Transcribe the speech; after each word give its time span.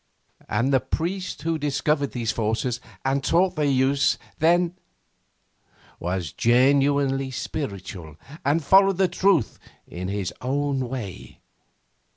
'And 0.49 0.73
the 0.73 0.79
priest 0.79 1.43
who 1.43 1.59
discovered 1.59 2.11
these 2.11 2.31
forces 2.31 2.81
and 3.05 3.23
taught 3.23 3.55
their 3.55 3.65
use, 3.65 4.17
then?' 4.39 4.73
'Was 5.99 6.31
genuinely 6.33 7.29
spiritual 7.29 8.15
and 8.43 8.63
followed 8.63 8.97
the 8.97 9.07
truth 9.07 9.59
in 9.85 10.07
his 10.07 10.33
own 10.41 10.89
way. 10.89 11.37